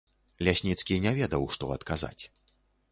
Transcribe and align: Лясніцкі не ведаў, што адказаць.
Лясніцкі 0.47 0.97
не 1.05 1.11
ведаў, 1.21 1.49
што 1.59 1.71
адказаць. 1.81 2.21